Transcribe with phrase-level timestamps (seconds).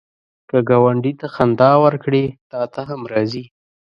[0.49, 3.43] که ګاونډي ته خندا ورکړې، تا ته هم راځي